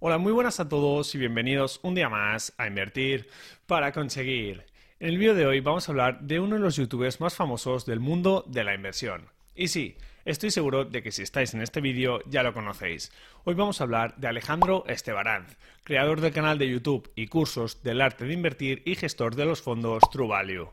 Hola, 0.00 0.16
muy 0.16 0.30
buenas 0.30 0.60
a 0.60 0.68
todos 0.68 1.12
y 1.16 1.18
bienvenidos 1.18 1.80
un 1.82 1.96
día 1.96 2.08
más 2.08 2.52
a 2.56 2.68
Invertir 2.68 3.28
para 3.66 3.90
conseguir. 3.90 4.64
En 5.00 5.08
el 5.08 5.18
vídeo 5.18 5.34
de 5.34 5.44
hoy 5.44 5.58
vamos 5.58 5.88
a 5.88 5.90
hablar 5.92 6.20
de 6.20 6.38
uno 6.38 6.54
de 6.54 6.60
los 6.60 6.76
youtubers 6.76 7.20
más 7.20 7.34
famosos 7.34 7.84
del 7.84 7.98
mundo 7.98 8.44
de 8.46 8.62
la 8.62 8.76
inversión. 8.76 9.28
Y 9.56 9.66
sí, 9.66 9.96
estoy 10.24 10.52
seguro 10.52 10.84
de 10.84 11.02
que 11.02 11.10
si 11.10 11.22
estáis 11.22 11.52
en 11.52 11.62
este 11.62 11.80
vídeo 11.80 12.20
ya 12.26 12.44
lo 12.44 12.54
conocéis. 12.54 13.10
Hoy 13.42 13.54
vamos 13.54 13.80
a 13.80 13.84
hablar 13.84 14.14
de 14.18 14.28
Alejandro 14.28 14.84
Estebaranz, 14.86 15.56
creador 15.82 16.20
del 16.20 16.32
canal 16.32 16.58
de 16.58 16.70
YouTube 16.70 17.10
y 17.16 17.26
cursos 17.26 17.82
del 17.82 18.00
arte 18.00 18.24
de 18.24 18.34
invertir 18.34 18.82
y 18.84 18.94
gestor 18.94 19.34
de 19.34 19.46
los 19.46 19.62
fondos 19.62 20.04
True 20.12 20.28
Value. 20.28 20.70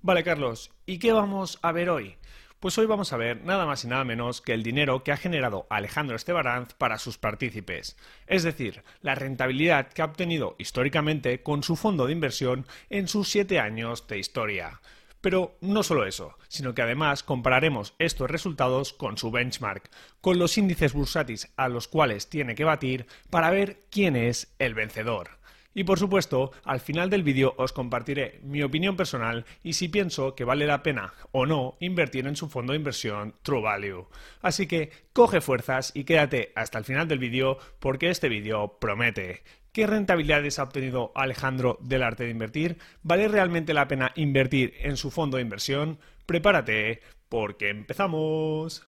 Vale, 0.00 0.22
Carlos, 0.22 0.70
¿y 0.86 1.00
qué 1.00 1.10
vamos 1.10 1.58
a 1.62 1.72
ver 1.72 1.90
hoy? 1.90 2.14
Pues 2.60 2.76
hoy 2.76 2.84
vamos 2.84 3.14
a 3.14 3.16
ver 3.16 3.42
nada 3.42 3.64
más 3.64 3.84
y 3.84 3.88
nada 3.88 4.04
menos 4.04 4.42
que 4.42 4.52
el 4.52 4.62
dinero 4.62 5.02
que 5.02 5.12
ha 5.12 5.16
generado 5.16 5.66
Alejandro 5.70 6.14
Estebaranz 6.14 6.74
para 6.74 6.98
sus 6.98 7.16
partícipes, 7.16 7.96
es 8.26 8.42
decir, 8.42 8.82
la 9.00 9.14
rentabilidad 9.14 9.88
que 9.88 10.02
ha 10.02 10.04
obtenido 10.04 10.56
históricamente 10.58 11.42
con 11.42 11.62
su 11.62 11.74
fondo 11.74 12.04
de 12.04 12.12
inversión 12.12 12.66
en 12.90 13.08
sus 13.08 13.30
siete 13.30 13.58
años 13.58 14.06
de 14.08 14.18
historia. 14.18 14.82
Pero 15.22 15.56
no 15.62 15.82
solo 15.82 16.04
eso, 16.04 16.36
sino 16.48 16.74
que 16.74 16.82
además 16.82 17.22
compararemos 17.22 17.94
estos 17.98 18.30
resultados 18.30 18.92
con 18.92 19.16
su 19.16 19.30
benchmark, 19.30 19.88
con 20.20 20.38
los 20.38 20.58
índices 20.58 20.92
bursátiles 20.92 21.50
a 21.56 21.68
los 21.68 21.88
cuales 21.88 22.28
tiene 22.28 22.54
que 22.54 22.64
batir 22.64 23.06
para 23.30 23.48
ver 23.48 23.84
quién 23.90 24.16
es 24.16 24.54
el 24.58 24.74
vencedor. 24.74 25.39
Y 25.72 25.84
por 25.84 25.98
supuesto, 25.98 26.50
al 26.64 26.80
final 26.80 27.10
del 27.10 27.22
vídeo 27.22 27.54
os 27.56 27.72
compartiré 27.72 28.40
mi 28.42 28.62
opinión 28.62 28.96
personal 28.96 29.44
y 29.62 29.74
si 29.74 29.88
pienso 29.88 30.34
que 30.34 30.44
vale 30.44 30.66
la 30.66 30.82
pena 30.82 31.14
o 31.30 31.46
no 31.46 31.76
invertir 31.78 32.26
en 32.26 32.36
su 32.36 32.48
fondo 32.48 32.72
de 32.72 32.78
inversión 32.78 33.34
True 33.42 33.62
Value. 33.62 34.08
Así 34.42 34.66
que 34.66 34.90
coge 35.12 35.40
fuerzas 35.40 35.92
y 35.94 36.04
quédate 36.04 36.52
hasta 36.56 36.78
el 36.78 36.84
final 36.84 37.06
del 37.06 37.20
vídeo 37.20 37.58
porque 37.78 38.10
este 38.10 38.28
vídeo 38.28 38.78
promete. 38.80 39.42
¿Qué 39.72 39.86
rentabilidades 39.86 40.58
ha 40.58 40.64
obtenido 40.64 41.12
Alejandro 41.14 41.78
del 41.80 42.02
arte 42.02 42.24
de 42.24 42.30
invertir? 42.30 42.78
¿Vale 43.04 43.28
realmente 43.28 43.72
la 43.72 43.86
pena 43.86 44.10
invertir 44.16 44.74
en 44.80 44.96
su 44.96 45.12
fondo 45.12 45.36
de 45.36 45.44
inversión? 45.44 46.00
Prepárate 46.26 47.00
porque 47.28 47.70
empezamos. 47.70 48.84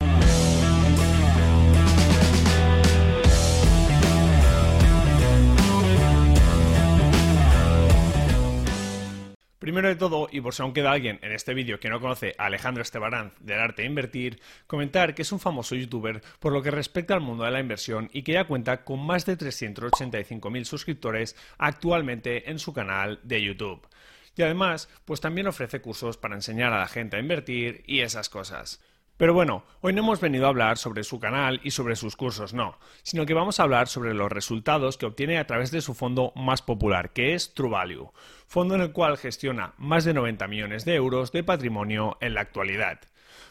Primero 9.72 9.88
de 9.88 9.96
todo, 9.96 10.28
y 10.30 10.42
por 10.42 10.54
si 10.54 10.62
aún 10.62 10.74
queda 10.74 10.92
alguien 10.92 11.18
en 11.22 11.32
este 11.32 11.54
vídeo 11.54 11.80
que 11.80 11.90
no 11.90 12.02
conoce 12.02 12.36
a 12.38 12.48
Alejandro 12.48 12.84
Estebaranz 12.84 13.32
del 13.40 13.58
arte 13.58 13.84
de 13.84 13.88
invertir, 13.88 14.42
comentar 14.68 15.16
que 15.16 15.22
es 15.22 15.32
un 15.32 15.40
famoso 15.40 15.76
youtuber 15.76 16.22
por 16.42 16.52
lo 16.52 16.62
que 16.62 16.72
respecta 16.72 17.14
al 17.14 17.22
mundo 17.22 17.46
de 17.46 17.52
la 17.52 17.62
inversión 17.62 18.10
y 18.12 18.24
que 18.24 18.34
ya 18.34 18.44
cuenta 18.44 18.84
con 18.84 19.00
más 19.00 19.26
de 19.26 19.38
385.000 19.38 20.66
suscriptores 20.66 21.38
actualmente 21.58 22.52
en 22.52 22.60
su 22.60 22.74
canal 22.74 23.22
de 23.24 23.42
YouTube. 23.42 23.88
Y 24.36 24.42
además, 24.42 24.90
pues 25.06 25.22
también 25.22 25.48
ofrece 25.48 25.80
cursos 25.80 26.18
para 26.18 26.36
enseñar 26.36 26.74
a 26.74 26.80
la 26.80 26.90
gente 26.90 27.16
a 27.16 27.22
invertir 27.22 27.82
y 27.88 28.02
esas 28.02 28.28
cosas. 28.28 28.82
Pero 29.22 29.36
bueno, 29.36 29.64
hoy 29.82 29.94
no 29.94 30.02
hemos 30.02 30.20
venido 30.20 30.48
a 30.48 30.50
hablar 30.50 30.80
sobre 30.80 31.04
su 31.04 31.20
canal 31.20 31.62
y 31.64 31.70
sobre 31.70 31.96
sus 31.96 32.16
cursos, 32.16 32.56
no, 32.56 32.80
sino 33.04 33.24
que 33.28 33.36
vamos 33.36 33.60
a 33.60 33.64
hablar 33.64 33.88
sobre 33.88 34.16
los 34.16 34.32
resultados 34.32 34.98
que 34.98 35.06
obtiene 35.06 35.38
a 35.38 35.46
través 35.46 35.70
de 35.70 35.82
su 35.82 35.94
fondo 35.94 36.34
más 36.36 36.64
popular, 36.64 37.14
que 37.14 37.36
es 37.36 37.54
True 37.54 37.70
Value, 37.70 38.12
fondo 38.48 38.74
en 38.74 38.82
el 38.82 38.94
cual 38.94 39.20
gestiona 39.20 39.76
más 39.78 40.06
de 40.06 40.16
90 40.16 40.48
millones 40.48 40.86
de 40.86 40.96
euros 40.96 41.32
de 41.32 41.44
patrimonio 41.44 42.18
en 42.20 42.34
la 42.34 42.42
actualidad. 42.42 43.00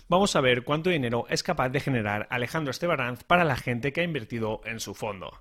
Vamos 0.09 0.35
a 0.35 0.41
ver 0.41 0.65
cuánto 0.65 0.91
dinero 0.91 1.27
es 1.29 1.45
capaz 1.45 1.69
de 1.69 1.79
generar 1.79 2.27
Alejandro 2.31 2.73
Estebaranz 2.73 3.23
para 3.23 3.45
la 3.45 3.55
gente 3.55 3.93
que 3.93 4.01
ha 4.01 4.03
invertido 4.03 4.63
en 4.65 4.81
su 4.81 4.97
fondo. 4.97 5.39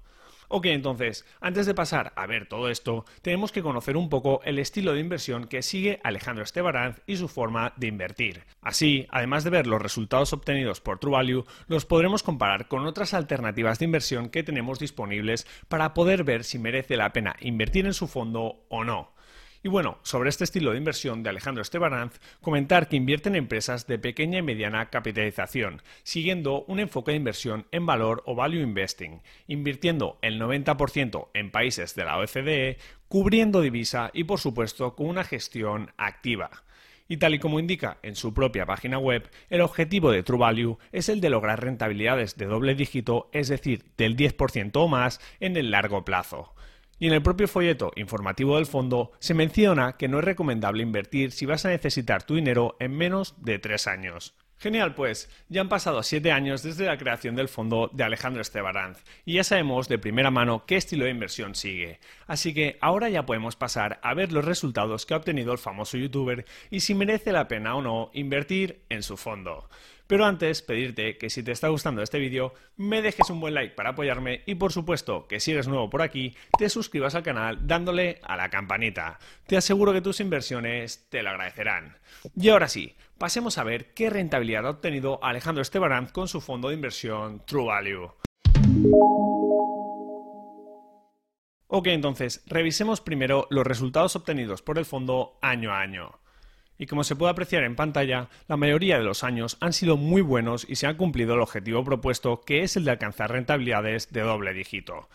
Ok, 0.51 0.65
entonces, 0.65 1.27
antes 1.41 1.67
de 1.67 1.75
pasar 1.75 2.11
a 2.15 2.25
ver 2.25 2.47
todo 2.47 2.69
esto, 2.69 3.05
tenemos 3.21 3.51
que 3.51 3.61
conocer 3.61 3.95
un 3.95 4.09
poco 4.09 4.41
el 4.43 4.57
estilo 4.57 4.93
de 4.93 4.99
inversión 4.99 5.45
que 5.45 5.61
sigue 5.61 5.99
Alejandro 6.03 6.43
Estebaranz 6.43 7.01
y 7.05 7.17
su 7.17 7.27
forma 7.27 7.73
de 7.77 7.85
invertir. 7.85 8.45
Así, 8.59 9.05
además 9.11 9.43
de 9.43 9.51
ver 9.51 9.67
los 9.67 9.79
resultados 9.79 10.33
obtenidos 10.33 10.81
por 10.81 10.97
True 10.97 11.11
Value, 11.11 11.45
los 11.67 11.85
podremos 11.85 12.23
comparar 12.23 12.67
con 12.67 12.87
otras 12.87 13.13
alternativas 13.13 13.77
de 13.77 13.85
inversión 13.85 14.29
que 14.29 14.41
tenemos 14.41 14.79
disponibles 14.79 15.45
para 15.67 15.93
poder 15.93 16.23
ver 16.23 16.43
si 16.43 16.57
merece 16.57 16.97
la 16.97 17.13
pena 17.13 17.35
invertir 17.41 17.85
en 17.85 17.93
su 17.93 18.07
fondo 18.07 18.65
o 18.69 18.83
no. 18.83 19.11
Y 19.61 19.67
bueno, 19.67 19.99
sobre 20.03 20.29
este 20.29 20.45
estilo 20.45 20.71
de 20.71 20.77
inversión 20.77 21.21
de 21.21 21.31
Alejandro 21.31 21.61
Estebaranz, 21.61 22.21
comentar 22.39 22.87
que 22.87 22.95
invierte 22.95 23.27
en 23.27 23.35
empresas 23.35 23.87
de 23.87 23.99
pequeña 23.99 24.39
y 24.39 24.41
mediana 24.41 24.89
capitalización, 24.89 25.81
siguiendo 26.03 26.63
un 26.63 26.79
enfoque 26.79 27.11
de 27.11 27.17
inversión 27.17 27.67
en 27.73 27.85
valor 27.85 28.23
o 28.25 28.35
value 28.35 28.61
investing, 28.61 29.21
invirtiendo 29.47 30.17
el 30.21 30.39
90% 30.39 31.27
en 31.33 31.51
países 31.51 31.93
de 31.95 32.05
la 32.05 32.19
OCDE, 32.19 32.77
cubriendo 33.09 33.59
divisa 33.59 34.11
y 34.13 34.23
por 34.23 34.39
supuesto 34.39 34.95
con 34.95 35.07
una 35.07 35.25
gestión 35.25 35.91
activa. 35.97 36.51
Y 37.09 37.17
tal 37.17 37.33
y 37.33 37.39
como 37.39 37.59
indica 37.59 37.97
en 38.01 38.15
su 38.15 38.33
propia 38.33 38.65
página 38.65 38.97
web, 38.97 39.29
el 39.49 39.59
objetivo 39.59 40.11
de 40.11 40.23
True 40.23 40.39
Value 40.39 40.77
es 40.93 41.09
el 41.09 41.19
de 41.19 41.31
lograr 41.31 41.61
rentabilidades 41.61 42.37
de 42.37 42.45
doble 42.45 42.75
dígito, 42.75 43.29
es 43.33 43.49
decir, 43.49 43.83
del 43.97 44.15
10% 44.15 44.71
o 44.75 44.87
más 44.87 45.19
en 45.41 45.57
el 45.57 45.71
largo 45.71 46.05
plazo. 46.05 46.53
Y 46.99 47.07
en 47.07 47.13
el 47.13 47.23
propio 47.23 47.47
folleto 47.47 47.91
informativo 47.95 48.57
del 48.57 48.65
fondo 48.65 49.13
se 49.19 49.33
menciona 49.33 49.97
que 49.97 50.09
no 50.09 50.19
es 50.19 50.25
recomendable 50.25 50.83
invertir 50.83 51.31
si 51.31 51.45
vas 51.45 51.65
a 51.65 51.69
necesitar 51.69 52.23
tu 52.23 52.35
dinero 52.35 52.75
en 52.79 52.95
menos 52.95 53.35
de 53.41 53.57
tres 53.57 53.87
años. 53.87 54.35
Genial, 54.61 54.93
pues 54.93 55.29
ya 55.47 55.61
han 55.61 55.69
pasado 55.69 56.03
siete 56.03 56.33
años 56.33 56.63
desde 56.63 56.85
la 56.85 56.97
creación 56.97 57.33
del 57.33 57.47
fondo 57.47 57.89
de 57.93 58.03
Alejandro 58.03 58.41
Estebaranz 58.41 59.01
y 59.23 59.35
ya 59.35 59.45
sabemos 59.45 59.87
de 59.87 59.97
primera 59.97 60.31
mano 60.31 60.65
qué 60.65 60.75
estilo 60.75 61.05
de 61.05 61.11
inversión 61.11 61.55
sigue. 61.55 62.01
Así 62.27 62.53
que 62.53 62.77
ahora 62.81 63.07
ya 63.07 63.25
podemos 63.25 63.55
pasar 63.55 64.01
a 64.03 64.13
ver 64.13 64.33
los 64.33 64.43
resultados 64.43 65.05
que 65.05 65.13
ha 65.13 65.17
obtenido 65.17 65.53
el 65.53 65.59
famoso 65.59 65.97
youtuber 65.97 66.45
y 66.69 66.81
si 66.81 66.93
merece 66.93 67.31
la 67.31 67.47
pena 67.47 67.73
o 67.75 67.81
no 67.81 68.11
invertir 68.13 68.81
en 68.89 69.01
su 69.01 69.15
fondo. 69.15 69.69
Pero 70.09 70.25
antes, 70.25 70.63
pedirte 70.63 71.19
que 71.19 71.29
si 71.29 71.43
te 71.43 71.51
está 71.51 71.67
gustando 71.67 72.01
este 72.01 72.17
vídeo, 72.17 72.55
me 72.77 73.03
dejes 73.03 73.29
un 73.29 73.39
buen 73.39 73.53
like 73.53 73.75
para 73.75 73.91
apoyarme 73.91 74.41
y 74.47 74.55
por 74.55 74.73
supuesto 74.73 75.27
que 75.27 75.39
si 75.39 75.51
eres 75.51 75.67
nuevo 75.67 75.91
por 75.91 76.01
aquí, 76.01 76.35
te 76.57 76.67
suscribas 76.67 77.13
al 77.13 77.21
canal 77.21 77.67
dándole 77.67 78.19
a 78.23 78.35
la 78.35 78.49
campanita. 78.49 79.19
Te 79.45 79.55
aseguro 79.55 79.93
que 79.93 80.01
tus 80.01 80.19
inversiones 80.19 81.07
te 81.09 81.21
lo 81.21 81.29
agradecerán. 81.29 81.99
Y 82.35 82.49
ahora 82.49 82.69
sí, 82.69 82.95
pasemos 83.19 83.59
a 83.59 83.63
ver 83.63 83.93
qué 83.93 84.09
rentabilidad 84.09 84.65
ha 84.65 84.71
obtenido 84.71 85.23
Alejandro 85.23 85.61
Estebaranz 85.61 86.11
con 86.11 86.27
su 86.27 86.41
fondo 86.41 86.69
de 86.69 86.73
inversión 86.73 87.45
True 87.45 87.65
Value. 87.65 88.11
Ok, 91.67 91.85
entonces, 91.85 92.41
revisemos 92.47 92.99
primero 92.99 93.45
los 93.51 93.67
resultados 93.67 94.15
obtenidos 94.15 94.63
por 94.63 94.79
el 94.79 94.85
fondo 94.85 95.37
año 95.43 95.71
a 95.71 95.81
año 95.81 96.19
y 96.79 96.87
como 96.87 97.03
se 97.03 97.15
puede 97.15 97.31
apreciar 97.31 97.63
en 97.63 97.75
pantalla, 97.75 98.29
la 98.47 98.57
mayoría 98.57 98.97
de 98.97 99.03
los 99.03 99.23
años 99.23 99.57
han 99.59 99.73
sido 99.73 99.97
muy 99.97 100.21
buenos 100.21 100.65
y 100.67 100.77
se 100.77 100.87
ha 100.87 100.97
cumplido 100.97 101.35
el 101.35 101.41
objetivo 101.41 101.83
propuesto, 101.83 102.41
que 102.41 102.63
es 102.63 102.77
el 102.77 102.85
de 102.85 102.91
alcanzar 102.91 103.31
rentabilidades 103.31 104.11
de 104.11 104.21
doble 104.21 104.53
dígito. 104.53 105.09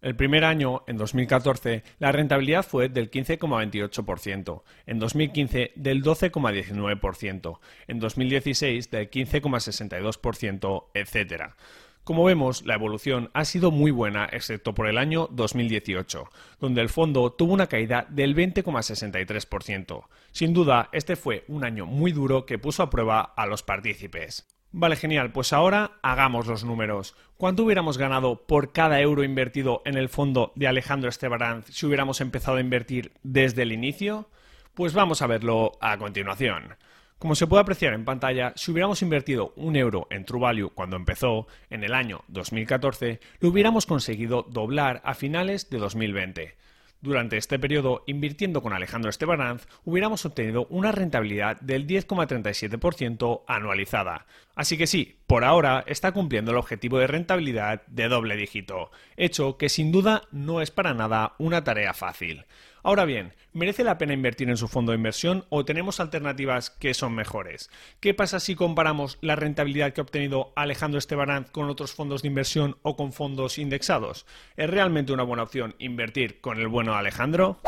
El 0.00 0.16
primer 0.16 0.44
año, 0.44 0.82
en 0.86 0.96
2014, 0.96 1.82
la 1.98 2.10
rentabilidad 2.10 2.64
fue 2.64 2.88
del 2.88 3.10
15,28%, 3.10 4.62
en 4.86 4.98
2015 4.98 5.72
del 5.76 6.02
12,19%, 6.02 7.58
en 7.86 7.98
2016 8.00 8.90
del 8.90 9.10
15,62%, 9.10 10.84
etc. 10.94 11.54
Como 12.04 12.24
vemos, 12.24 12.66
la 12.66 12.74
evolución 12.74 13.30
ha 13.32 13.44
sido 13.44 13.70
muy 13.70 13.92
buena, 13.92 14.28
excepto 14.32 14.74
por 14.74 14.88
el 14.88 14.98
año 14.98 15.28
2018, 15.30 16.28
donde 16.58 16.80
el 16.80 16.88
fondo 16.88 17.30
tuvo 17.32 17.52
una 17.52 17.68
caída 17.68 18.06
del 18.10 18.34
20,63%. 18.34 20.06
Sin 20.32 20.52
duda, 20.52 20.88
este 20.92 21.14
fue 21.14 21.44
un 21.46 21.62
año 21.64 21.86
muy 21.86 22.10
duro 22.10 22.44
que 22.44 22.58
puso 22.58 22.82
a 22.82 22.90
prueba 22.90 23.20
a 23.20 23.46
los 23.46 23.62
partícipes. 23.62 24.48
Vale, 24.72 24.96
genial, 24.96 25.30
pues 25.30 25.52
ahora 25.52 25.98
hagamos 26.02 26.48
los 26.48 26.64
números. 26.64 27.14
¿Cuánto 27.36 27.62
hubiéramos 27.62 27.98
ganado 27.98 28.46
por 28.46 28.72
cada 28.72 29.00
euro 29.00 29.22
invertido 29.22 29.82
en 29.84 29.96
el 29.96 30.08
fondo 30.08 30.52
de 30.56 30.66
Alejandro 30.66 31.08
Estebaranz 31.08 31.66
si 31.66 31.86
hubiéramos 31.86 32.20
empezado 32.20 32.56
a 32.56 32.62
invertir 32.62 33.12
desde 33.22 33.62
el 33.62 33.70
inicio? 33.70 34.28
Pues 34.74 34.92
vamos 34.92 35.22
a 35.22 35.28
verlo 35.28 35.72
a 35.80 35.98
continuación. 35.98 36.74
Como 37.22 37.36
se 37.36 37.46
puede 37.46 37.60
apreciar 37.62 37.94
en 37.94 38.04
pantalla, 38.04 38.52
si 38.56 38.72
hubiéramos 38.72 39.00
invertido 39.00 39.52
un 39.54 39.76
euro 39.76 40.08
en 40.10 40.24
True 40.24 40.40
Value 40.40 40.70
cuando 40.70 40.96
empezó, 40.96 41.46
en 41.70 41.84
el 41.84 41.94
año 41.94 42.24
2014, 42.26 43.20
lo 43.38 43.50
hubiéramos 43.50 43.86
conseguido 43.86 44.42
doblar 44.42 45.00
a 45.04 45.14
finales 45.14 45.70
de 45.70 45.78
2020. 45.78 46.56
Durante 47.00 47.36
este 47.36 47.60
periodo, 47.60 48.02
invirtiendo 48.08 48.60
con 48.60 48.72
Alejandro 48.72 49.08
Estebananz, 49.08 49.68
hubiéramos 49.84 50.26
obtenido 50.26 50.66
una 50.68 50.90
rentabilidad 50.90 51.60
del 51.60 51.86
10,37% 51.86 53.42
anualizada. 53.46 54.26
Así 54.56 54.76
que 54.76 54.88
sí, 54.88 55.20
por 55.28 55.44
ahora 55.44 55.84
está 55.86 56.10
cumpliendo 56.10 56.50
el 56.50 56.56
objetivo 56.56 56.98
de 56.98 57.06
rentabilidad 57.06 57.86
de 57.86 58.08
doble 58.08 58.34
dígito, 58.34 58.90
hecho 59.16 59.58
que 59.58 59.68
sin 59.68 59.92
duda 59.92 60.22
no 60.32 60.60
es 60.60 60.72
para 60.72 60.92
nada 60.92 61.34
una 61.38 61.62
tarea 61.62 61.94
fácil. 61.94 62.46
Ahora 62.84 63.04
bien, 63.04 63.32
¿merece 63.52 63.84
la 63.84 63.96
pena 63.96 64.12
invertir 64.12 64.50
en 64.50 64.56
su 64.56 64.66
fondo 64.66 64.90
de 64.90 64.96
inversión 64.96 65.44
o 65.50 65.64
tenemos 65.64 66.00
alternativas 66.00 66.70
que 66.70 66.94
son 66.94 67.14
mejores? 67.14 67.70
¿Qué 68.00 68.12
pasa 68.12 68.40
si 68.40 68.56
comparamos 68.56 69.18
la 69.20 69.36
rentabilidad 69.36 69.92
que 69.92 70.00
ha 70.00 70.02
obtenido 70.02 70.52
Alejandro 70.56 70.98
Estebaranz 70.98 71.48
con 71.52 71.70
otros 71.70 71.92
fondos 71.94 72.22
de 72.22 72.28
inversión 72.28 72.78
o 72.82 72.96
con 72.96 73.12
fondos 73.12 73.58
indexados? 73.58 74.26
¿Es 74.56 74.68
realmente 74.68 75.12
una 75.12 75.22
buena 75.22 75.44
opción 75.44 75.76
invertir 75.78 76.40
con 76.40 76.58
el 76.58 76.66
bueno 76.66 76.96
Alejandro? 76.96 77.60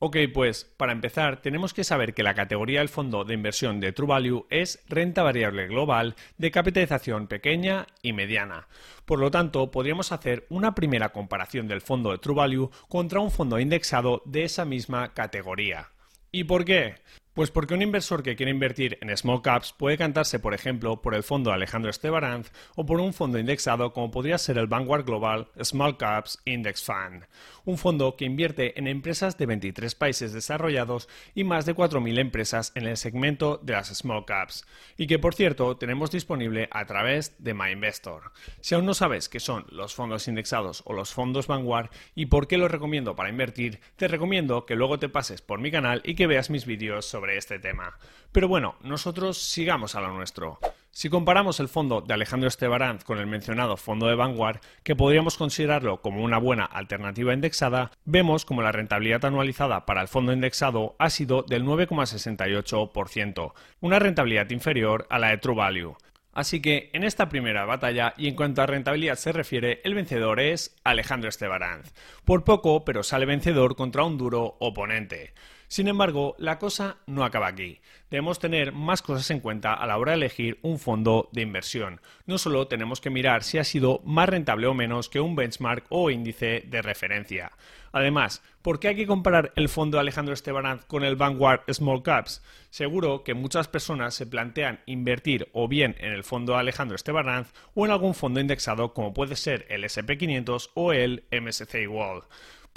Ok, 0.00 0.16
pues 0.32 0.64
para 0.76 0.92
empezar 0.92 1.42
tenemos 1.42 1.74
que 1.74 1.82
saber 1.82 2.14
que 2.14 2.22
la 2.22 2.34
categoría 2.34 2.78
del 2.78 2.88
fondo 2.88 3.24
de 3.24 3.34
inversión 3.34 3.80
de 3.80 3.90
True 3.90 4.06
Value 4.06 4.46
es 4.48 4.80
renta 4.86 5.24
variable 5.24 5.66
global 5.66 6.14
de 6.36 6.52
capitalización 6.52 7.26
pequeña 7.26 7.88
y 8.00 8.12
mediana. 8.12 8.68
Por 9.06 9.18
lo 9.18 9.32
tanto, 9.32 9.72
podríamos 9.72 10.12
hacer 10.12 10.46
una 10.50 10.76
primera 10.76 11.08
comparación 11.08 11.66
del 11.66 11.80
fondo 11.80 12.12
de 12.12 12.18
True 12.18 12.36
Value 12.36 12.70
contra 12.88 13.18
un 13.18 13.32
fondo 13.32 13.58
indexado 13.58 14.22
de 14.24 14.44
esa 14.44 14.64
misma 14.64 15.14
categoría. 15.14 15.88
¿Y 16.30 16.44
por 16.44 16.64
qué? 16.64 16.94
Pues 17.38 17.52
porque 17.52 17.74
un 17.74 17.82
inversor 17.82 18.24
que 18.24 18.34
quiere 18.34 18.50
invertir 18.50 18.98
en 19.00 19.16
small 19.16 19.42
caps 19.42 19.72
puede 19.72 19.96
cantarse, 19.96 20.40
por 20.40 20.54
ejemplo, 20.54 21.00
por 21.00 21.14
el 21.14 21.22
fondo 21.22 21.52
Alejandro 21.52 21.88
Estebaranz 21.88 22.50
o 22.74 22.84
por 22.84 22.98
un 23.00 23.14
fondo 23.14 23.38
indexado 23.38 23.92
como 23.92 24.10
podría 24.10 24.38
ser 24.38 24.58
el 24.58 24.66
Vanguard 24.66 25.04
Global 25.04 25.46
Small 25.62 25.96
Caps 25.96 26.40
Index 26.46 26.82
Fund, 26.82 27.26
un 27.64 27.78
fondo 27.78 28.16
que 28.16 28.24
invierte 28.24 28.76
en 28.76 28.88
empresas 28.88 29.38
de 29.38 29.46
23 29.46 29.94
países 29.94 30.32
desarrollados 30.32 31.08
y 31.32 31.44
más 31.44 31.64
de 31.64 31.76
4.000 31.76 32.18
empresas 32.18 32.72
en 32.74 32.88
el 32.88 32.96
segmento 32.96 33.60
de 33.62 33.74
las 33.74 33.96
small 33.96 34.24
caps, 34.24 34.66
y 34.96 35.06
que 35.06 35.20
por 35.20 35.32
cierto 35.32 35.76
tenemos 35.76 36.10
disponible 36.10 36.68
a 36.72 36.86
través 36.86 37.36
de 37.38 37.54
MyInvestor. 37.54 38.32
Si 38.60 38.74
aún 38.74 38.84
no 38.84 38.94
sabes 38.94 39.28
qué 39.28 39.38
son 39.38 39.64
los 39.70 39.94
fondos 39.94 40.26
indexados 40.26 40.82
o 40.86 40.92
los 40.92 41.14
fondos 41.14 41.46
Vanguard 41.46 41.90
y 42.16 42.26
por 42.26 42.48
qué 42.48 42.58
los 42.58 42.72
recomiendo 42.72 43.14
para 43.14 43.30
invertir, 43.30 43.78
te 43.94 44.08
recomiendo 44.08 44.66
que 44.66 44.74
luego 44.74 44.98
te 44.98 45.08
pases 45.08 45.40
por 45.40 45.60
mi 45.60 45.70
canal 45.70 46.02
y 46.04 46.16
que 46.16 46.26
veas 46.26 46.50
mis 46.50 46.66
vídeos 46.66 47.04
sobre 47.04 47.27
este 47.36 47.58
tema. 47.58 47.98
Pero 48.32 48.48
bueno, 48.48 48.76
nosotros 48.82 49.38
sigamos 49.38 49.94
a 49.94 50.00
lo 50.00 50.12
nuestro. 50.12 50.58
Si 50.90 51.10
comparamos 51.10 51.60
el 51.60 51.68
fondo 51.68 52.00
de 52.00 52.14
Alejandro 52.14 52.48
Estebaranz 52.48 53.04
con 53.04 53.18
el 53.18 53.26
mencionado 53.26 53.76
fondo 53.76 54.06
de 54.06 54.16
Vanguard, 54.16 54.60
que 54.82 54.96
podríamos 54.96 55.36
considerarlo 55.36 56.00
como 56.00 56.24
una 56.24 56.38
buena 56.38 56.64
alternativa 56.64 57.34
indexada, 57.34 57.92
vemos 58.04 58.44
como 58.44 58.62
la 58.62 58.72
rentabilidad 58.72 59.24
anualizada 59.24 59.86
para 59.86 60.02
el 60.02 60.08
fondo 60.08 60.32
indexado 60.32 60.96
ha 60.98 61.10
sido 61.10 61.42
del 61.42 61.64
9,68%, 61.64 63.52
una 63.80 63.98
rentabilidad 63.98 64.50
inferior 64.50 65.06
a 65.10 65.18
la 65.18 65.28
de 65.28 65.38
True 65.38 65.56
Value. 65.56 65.96
Así 66.32 66.62
que 66.62 66.90
en 66.92 67.02
esta 67.02 67.28
primera 67.28 67.64
batalla, 67.64 68.14
y 68.16 68.28
en 68.28 68.36
cuanto 68.36 68.62
a 68.62 68.66
rentabilidad 68.66 69.16
se 69.16 69.32
refiere, 69.32 69.80
el 69.82 69.94
vencedor 69.94 70.38
es 70.38 70.76
Alejandro 70.84 71.28
Estebaranz. 71.28 71.92
Por 72.24 72.44
poco, 72.44 72.84
pero 72.84 73.02
sale 73.02 73.26
vencedor 73.26 73.74
contra 73.74 74.04
un 74.04 74.18
duro 74.18 74.56
oponente. 74.60 75.34
Sin 75.68 75.86
embargo, 75.86 76.34
la 76.38 76.58
cosa 76.58 76.96
no 77.06 77.24
acaba 77.24 77.46
aquí. 77.46 77.80
Debemos 78.10 78.38
tener 78.38 78.72
más 78.72 79.02
cosas 79.02 79.30
en 79.30 79.40
cuenta 79.40 79.74
a 79.74 79.86
la 79.86 79.98
hora 79.98 80.12
de 80.12 80.16
elegir 80.16 80.58
un 80.62 80.78
fondo 80.78 81.28
de 81.32 81.42
inversión. 81.42 82.00
No 82.24 82.38
solo 82.38 82.68
tenemos 82.68 83.02
que 83.02 83.10
mirar 83.10 83.42
si 83.42 83.58
ha 83.58 83.64
sido 83.64 84.00
más 84.02 84.30
rentable 84.30 84.66
o 84.66 84.72
menos 84.72 85.10
que 85.10 85.20
un 85.20 85.36
benchmark 85.36 85.84
o 85.90 86.10
índice 86.10 86.64
de 86.66 86.80
referencia. 86.80 87.52
Además, 87.92 88.42
¿por 88.62 88.80
qué 88.80 88.88
hay 88.88 88.96
que 88.96 89.06
comparar 89.06 89.52
el 89.56 89.68
fondo 89.68 89.96
de 89.96 90.00
Alejandro 90.00 90.32
Estebanaz 90.32 90.86
con 90.86 91.04
el 91.04 91.16
Vanguard 91.16 91.62
Small 91.70 92.02
Caps? 92.02 92.42
Seguro 92.70 93.22
que 93.22 93.34
muchas 93.34 93.68
personas 93.68 94.14
se 94.14 94.26
plantean 94.26 94.80
invertir 94.86 95.50
o 95.52 95.68
bien 95.68 95.96
en 95.98 96.12
el 96.12 96.24
fondo 96.24 96.54
de 96.54 96.60
Alejandro 96.60 96.96
Estebanaz 96.96 97.52
o 97.74 97.84
en 97.84 97.92
algún 97.92 98.14
fondo 98.14 98.40
indexado 98.40 98.94
como 98.94 99.12
puede 99.12 99.36
ser 99.36 99.66
el 99.68 99.84
SP500 99.84 100.70
o 100.72 100.94
el 100.94 101.24
MSCI 101.30 101.86
World. 101.86 102.24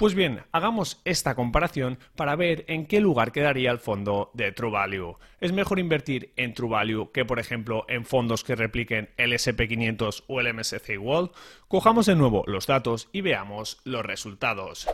Pues 0.02 0.16
bien, 0.16 0.42
hagamos 0.50 1.00
esta 1.04 1.36
comparación 1.36 1.96
para 2.16 2.34
ver 2.34 2.64
en 2.66 2.86
qué 2.86 3.00
lugar 3.00 3.30
quedaría 3.30 3.70
el 3.70 3.78
fondo 3.78 4.32
de 4.34 4.50
True 4.50 4.72
Value. 4.72 5.16
¿Es 5.40 5.52
mejor 5.52 5.78
invertir 5.78 6.32
en 6.34 6.54
True 6.54 6.70
Value 6.70 7.12
que, 7.12 7.24
por 7.24 7.38
ejemplo, 7.38 7.84
en 7.86 8.04
fondos 8.04 8.42
que 8.42 8.56
repliquen 8.56 9.10
el 9.16 9.32
SP500 9.32 10.24
o 10.26 10.40
el 10.40 10.52
MSCI 10.54 10.98
World? 10.98 11.30
Cojamos 11.68 12.06
de 12.06 12.16
nuevo 12.16 12.42
los 12.48 12.66
datos 12.66 13.10
y 13.12 13.20
veamos 13.20 13.80
los 13.84 14.04
resultados. 14.04 14.88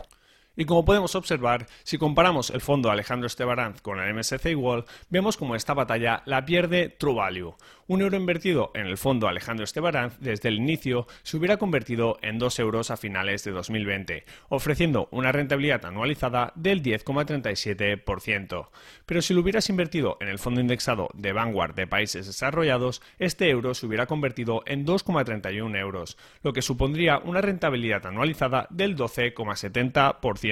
Y 0.59 0.65
como 0.65 0.83
podemos 0.83 1.15
observar, 1.15 1.67
si 1.83 1.97
comparamos 1.97 2.49
el 2.49 2.59
fondo 2.59 2.91
Alejandro 2.91 3.27
Estebaranz 3.27 3.81
con 3.81 3.97
el 4.01 4.13
MSCI 4.13 4.55
World, 4.55 4.83
vemos 5.09 5.37
como 5.37 5.55
esta 5.55 5.73
batalla 5.73 6.21
la 6.25 6.43
pierde 6.43 6.89
True 6.89 7.15
Value. 7.15 7.55
Un 7.87 8.01
euro 8.01 8.17
invertido 8.17 8.69
en 8.75 8.85
el 8.85 8.97
fondo 8.97 9.29
Alejandro 9.29 9.63
Estebaranz 9.63 10.19
desde 10.19 10.49
el 10.49 10.57
inicio 10.57 11.07
se 11.23 11.37
hubiera 11.37 11.55
convertido 11.57 12.19
en 12.21 12.39
2 12.39 12.59
euros 12.59 12.91
a 12.91 12.97
finales 12.97 13.45
de 13.45 13.51
2020, 13.51 14.25
ofreciendo 14.49 15.07
una 15.11 15.31
rentabilidad 15.31 15.85
anualizada 15.85 16.51
del 16.55 16.83
10,37%. 16.83 18.67
Pero 19.05 19.21
si 19.21 19.33
lo 19.33 19.39
hubieras 19.39 19.69
invertido 19.69 20.17
en 20.19 20.27
el 20.27 20.39
fondo 20.39 20.59
indexado 20.59 21.07
de 21.13 21.31
Vanguard 21.31 21.73
de 21.73 21.87
países 21.87 22.27
desarrollados, 22.27 23.01
este 23.17 23.49
euro 23.49 23.73
se 23.73 23.85
hubiera 23.87 24.07
convertido 24.07 24.61
en 24.65 24.85
2,31 24.85 25.79
euros, 25.79 26.17
lo 26.43 26.51
que 26.51 26.61
supondría 26.61 27.17
una 27.17 27.39
rentabilidad 27.39 28.05
anualizada 28.05 28.67
del 28.69 28.97
12,70%. 28.97 30.48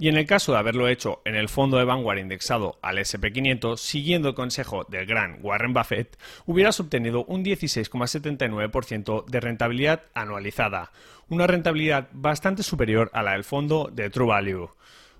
Y 0.00 0.08
en 0.08 0.16
el 0.16 0.26
caso 0.26 0.52
de 0.52 0.58
haberlo 0.58 0.86
hecho 0.86 1.22
en 1.24 1.34
el 1.34 1.48
fondo 1.48 1.76
de 1.76 1.84
Vanguard 1.84 2.18
indexado 2.18 2.78
al 2.82 2.98
SP500, 2.98 3.78
siguiendo 3.78 4.28
el 4.28 4.34
consejo 4.36 4.84
del 4.84 5.06
gran 5.06 5.38
Warren 5.42 5.74
Buffett, 5.74 6.16
hubieras 6.46 6.78
obtenido 6.78 7.24
un 7.24 7.44
16,79% 7.44 9.24
de 9.26 9.40
rentabilidad 9.40 10.02
anualizada, 10.14 10.92
una 11.28 11.48
rentabilidad 11.48 12.08
bastante 12.12 12.62
superior 12.62 13.10
a 13.12 13.24
la 13.24 13.32
del 13.32 13.42
fondo 13.42 13.90
de 13.92 14.08
True 14.08 14.28
Value. 14.28 14.70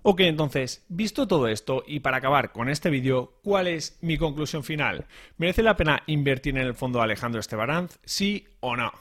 Ok, 0.03 0.21
entonces, 0.21 0.85
visto 0.89 1.27
todo 1.27 1.49
esto 1.49 1.83
y 1.85 1.99
para 1.99 2.19
acabar 2.19 2.53
con 2.53 2.69
este 2.69 2.89
vídeo, 2.89 3.33
¿cuál 3.43 3.67
es 3.67 3.99
mi 4.01 4.17
conclusión 4.17 4.63
final? 4.63 5.07
¿Merece 5.39 5.65
la 5.65 5.77
pena 5.77 6.05
invertir 6.07 6.57
en 6.57 6.65
el 6.65 6.75
fondo 6.75 7.01
de 7.01 7.07
Alejandro 7.07 7.41
Estebaranz? 7.41 7.99
¿Sí 8.05 8.47
o 8.61 8.77
no? 8.77 8.93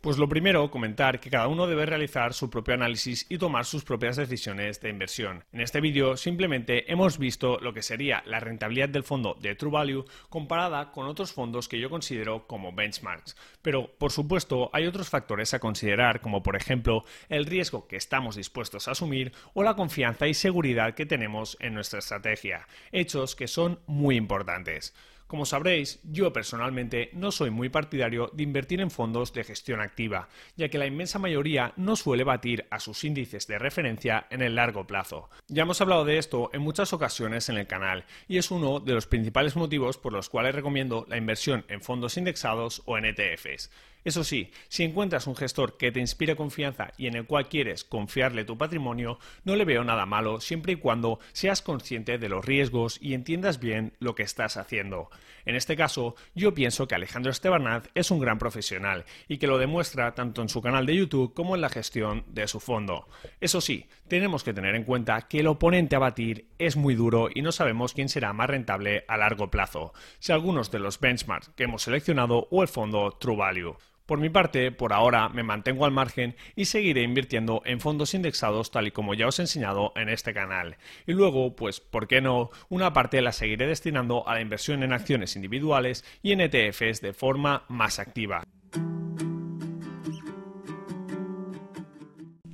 Pues 0.00 0.18
lo 0.18 0.28
primero, 0.28 0.70
comentar 0.70 1.18
que 1.18 1.30
cada 1.30 1.48
uno 1.48 1.66
debe 1.66 1.84
realizar 1.84 2.32
su 2.32 2.48
propio 2.48 2.74
análisis 2.74 3.26
y 3.28 3.38
tomar 3.38 3.64
sus 3.64 3.82
propias 3.82 4.16
decisiones 4.16 4.80
de 4.80 4.90
inversión. 4.90 5.44
En 5.52 5.60
este 5.60 5.80
vídeo 5.80 6.16
simplemente 6.16 6.92
hemos 6.92 7.18
visto 7.18 7.58
lo 7.60 7.74
que 7.74 7.82
sería 7.82 8.22
la 8.24 8.38
rentabilidad 8.38 8.88
del 8.88 9.02
fondo 9.02 9.36
de 9.40 9.56
True 9.56 9.72
Value 9.72 10.04
comparada 10.28 10.92
con 10.92 11.06
otros 11.06 11.32
fondos 11.32 11.66
que 11.66 11.80
yo 11.80 11.90
considero 11.90 12.46
como 12.46 12.72
benchmarks. 12.72 13.36
Pero, 13.62 13.90
por 13.98 14.12
supuesto, 14.12 14.70
hay 14.72 14.86
otros 14.86 15.08
factores 15.08 15.54
a 15.54 15.58
considerar, 15.58 16.20
como 16.20 16.42
por 16.42 16.54
ejemplo 16.54 17.04
el 17.28 17.46
riesgo 17.46 17.88
que 17.88 17.96
estamos 17.96 18.36
dispuestos 18.36 18.86
a 18.86 18.92
asumir 18.92 19.32
o 19.54 19.64
la 19.64 19.74
confianza 19.74 20.28
y 20.28 20.34
seguridad 20.34 20.94
que 20.94 21.06
tenemos 21.06 21.56
en 21.58 21.74
nuestra 21.74 21.98
estrategia, 21.98 22.68
hechos 22.92 23.34
que 23.34 23.48
son 23.48 23.80
muy 23.86 24.16
importantes. 24.16 24.94
Como 25.26 25.44
sabréis, 25.44 25.98
yo 26.04 26.32
personalmente 26.32 27.10
no 27.12 27.32
soy 27.32 27.50
muy 27.50 27.68
partidario 27.68 28.30
de 28.32 28.44
invertir 28.44 28.80
en 28.80 28.92
fondos 28.92 29.32
de 29.32 29.42
gestión 29.42 29.80
activa, 29.80 30.28
ya 30.56 30.68
que 30.68 30.78
la 30.78 30.86
inmensa 30.86 31.18
mayoría 31.18 31.72
no 31.76 31.96
suele 31.96 32.22
batir 32.22 32.66
a 32.70 32.78
sus 32.78 33.02
índices 33.02 33.48
de 33.48 33.58
referencia 33.58 34.28
en 34.30 34.40
el 34.40 34.54
largo 34.54 34.86
plazo. 34.86 35.28
Ya 35.48 35.62
hemos 35.62 35.80
hablado 35.80 36.04
de 36.04 36.18
esto 36.18 36.50
en 36.52 36.62
muchas 36.62 36.92
ocasiones 36.92 37.48
en 37.48 37.56
el 37.56 37.66
canal, 37.66 38.04
y 38.28 38.38
es 38.38 38.52
uno 38.52 38.78
de 38.78 38.94
los 38.94 39.08
principales 39.08 39.56
motivos 39.56 39.98
por 39.98 40.12
los 40.12 40.28
cuales 40.28 40.54
recomiendo 40.54 41.06
la 41.08 41.16
inversión 41.16 41.64
en 41.68 41.80
fondos 41.80 42.16
indexados 42.16 42.82
o 42.86 42.96
en 42.96 43.06
ETFs. 43.06 43.70
Eso 44.06 44.22
sí, 44.22 44.52
si 44.68 44.84
encuentras 44.84 45.26
un 45.26 45.34
gestor 45.34 45.76
que 45.76 45.90
te 45.90 45.98
inspire 45.98 46.36
confianza 46.36 46.92
y 46.96 47.08
en 47.08 47.16
el 47.16 47.26
cual 47.26 47.48
quieres 47.48 47.82
confiarle 47.82 48.44
tu 48.44 48.56
patrimonio, 48.56 49.18
no 49.42 49.56
le 49.56 49.64
veo 49.64 49.82
nada 49.82 50.06
malo 50.06 50.40
siempre 50.40 50.74
y 50.74 50.76
cuando 50.76 51.18
seas 51.32 51.60
consciente 51.60 52.16
de 52.16 52.28
los 52.28 52.44
riesgos 52.44 52.98
y 53.02 53.14
entiendas 53.14 53.58
bien 53.58 53.94
lo 53.98 54.14
que 54.14 54.22
estás 54.22 54.58
haciendo. 54.58 55.10
En 55.44 55.56
este 55.56 55.74
caso, 55.76 56.14
yo 56.36 56.54
pienso 56.54 56.86
que 56.86 56.94
Alejandro 56.94 57.32
Estebanaz 57.32 57.88
es 57.96 58.12
un 58.12 58.20
gran 58.20 58.38
profesional 58.38 59.06
y 59.26 59.38
que 59.38 59.48
lo 59.48 59.58
demuestra 59.58 60.14
tanto 60.14 60.40
en 60.40 60.48
su 60.48 60.62
canal 60.62 60.86
de 60.86 60.94
YouTube 60.94 61.34
como 61.34 61.56
en 61.56 61.62
la 61.62 61.68
gestión 61.68 62.22
de 62.28 62.46
su 62.46 62.60
fondo. 62.60 63.08
Eso 63.40 63.60
sí, 63.60 63.88
tenemos 64.06 64.44
que 64.44 64.54
tener 64.54 64.76
en 64.76 64.84
cuenta 64.84 65.22
que 65.22 65.40
el 65.40 65.48
oponente 65.48 65.96
a 65.96 65.98
batir 65.98 66.46
es 66.60 66.76
muy 66.76 66.94
duro 66.94 67.28
y 67.34 67.42
no 67.42 67.50
sabemos 67.50 67.92
quién 67.92 68.08
será 68.08 68.32
más 68.32 68.50
rentable 68.50 69.04
a 69.08 69.16
largo 69.16 69.50
plazo, 69.50 69.92
si 70.20 70.30
algunos 70.30 70.70
de 70.70 70.78
los 70.78 71.00
benchmarks 71.00 71.48
que 71.56 71.64
hemos 71.64 71.82
seleccionado 71.82 72.46
o 72.52 72.62
el 72.62 72.68
fondo 72.68 73.10
True 73.10 73.36
Value. 73.36 73.76
Por 74.06 74.20
mi 74.20 74.30
parte, 74.30 74.70
por 74.70 74.92
ahora 74.92 75.28
me 75.28 75.42
mantengo 75.42 75.84
al 75.84 75.90
margen 75.90 76.36
y 76.54 76.66
seguiré 76.66 77.02
invirtiendo 77.02 77.60
en 77.64 77.80
fondos 77.80 78.14
indexados 78.14 78.70
tal 78.70 78.86
y 78.86 78.92
como 78.92 79.14
ya 79.14 79.26
os 79.26 79.40
he 79.40 79.42
enseñado 79.42 79.92
en 79.96 80.08
este 80.08 80.32
canal. 80.32 80.76
Y 81.08 81.12
luego, 81.12 81.56
pues, 81.56 81.80
¿por 81.80 82.06
qué 82.06 82.20
no? 82.20 82.50
Una 82.68 82.92
parte 82.92 83.20
la 83.20 83.32
seguiré 83.32 83.66
destinando 83.66 84.26
a 84.28 84.34
la 84.34 84.40
inversión 84.40 84.84
en 84.84 84.92
acciones 84.92 85.34
individuales 85.34 86.04
y 86.22 86.30
en 86.30 86.40
ETFs 86.40 87.00
de 87.00 87.12
forma 87.12 87.64
más 87.66 87.98
activa. 87.98 88.44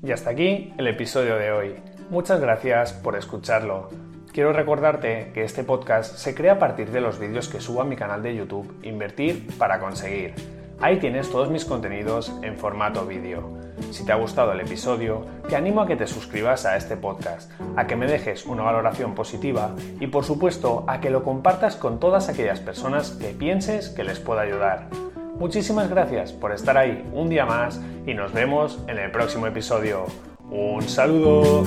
Y 0.03 0.11
hasta 0.11 0.31
aquí 0.31 0.73
el 0.79 0.87
episodio 0.87 1.37
de 1.37 1.53
hoy. 1.53 1.75
Muchas 2.09 2.41
gracias 2.41 2.95
por 2.95 3.15
escucharlo. 3.15 3.91
Quiero 4.33 4.55
recordarte 4.55 5.33
que 5.35 5.45
este 5.45 5.65
podcast 5.65 6.17
se 6.17 6.35
crea 6.35 6.55
a 6.55 6.59
partir 6.59 6.91
de 6.91 7.03
los 7.03 7.19
vídeos 7.19 7.51
que 7.51 7.61
subo 7.61 7.83
a 7.83 7.85
mi 7.85 7.97
canal 7.97 8.23
de 8.23 8.35
YouTube 8.35 8.75
Invertir 8.83 9.47
para 9.59 9.79
conseguir. 9.79 10.62
Ahí 10.81 10.99
tienes 10.99 11.31
todos 11.31 11.51
mis 11.51 11.65
contenidos 11.65 12.33
en 12.43 12.57
formato 12.57 13.07
vídeo. 13.07 13.63
Si 13.91 14.05
te 14.05 14.13
ha 14.13 14.17
gustado 14.17 14.53
el 14.53 14.61
episodio, 14.61 15.25
te 15.49 15.57
animo 15.57 15.81
a 15.81 15.87
que 15.87 15.97
te 15.97 16.07
suscribas 16.07 16.67
a 16.67 16.77
este 16.77 16.97
podcast, 16.97 17.51
a 17.77 17.87
que 17.87 17.97
me 17.97 18.07
dejes 18.07 18.47
una 18.47 18.63
valoración 18.63 19.15
positiva 19.15 19.75
y 20.01 20.07
por 20.07 20.25
supuesto 20.25 20.85
a 20.87 21.01
que 21.01 21.11
lo 21.11 21.25
compartas 21.25 21.77
con 21.77 22.01
todas 22.01 22.29
aquellas 22.29 22.61
personas 22.61 23.11
que 23.13 23.29
pienses 23.29 23.89
que 23.89 24.05
les 24.05 24.19
pueda 24.19 24.43
ayudar. 24.43 24.89
Muchísimas 25.39 25.89
gracias 25.89 26.33
por 26.33 26.53
estar 26.53 26.77
ahí 26.77 27.05
un 27.13 27.29
día 27.29 27.47
más 27.47 27.81
y 28.07 28.15
nos 28.15 28.33
vemos 28.33 28.79
en 28.87 28.99
el 28.99 29.11
próximo 29.11 29.47
episodio. 29.47 30.07
Un 30.51 30.83
saludo. 30.83 31.65